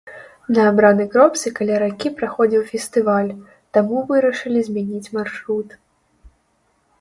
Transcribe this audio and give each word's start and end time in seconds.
На 0.55 0.61
абранай 0.69 1.07
кропцы 1.15 1.51
каля 1.59 1.75
ракі 1.83 2.11
праходзіў 2.21 2.63
фестываль, 2.71 3.29
таму 3.77 3.97
вырашылі 4.13 4.59
змяніць 4.71 5.11
маршрут. 5.19 5.69